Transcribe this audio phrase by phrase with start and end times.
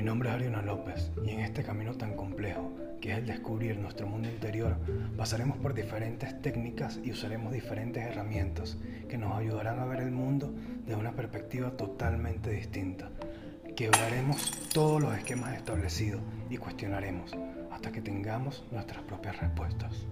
[0.00, 3.78] Mi nombre es Ariana López y en este camino tan complejo, que es el descubrir
[3.78, 4.78] nuestro mundo interior,
[5.14, 8.78] pasaremos por diferentes técnicas y usaremos diferentes herramientas
[9.10, 10.54] que nos ayudarán a ver el mundo
[10.86, 13.10] de una perspectiva totalmente distinta.
[13.76, 17.36] Quebraremos todos los esquemas establecidos y cuestionaremos
[17.70, 20.06] hasta que tengamos nuestras propias respuestas.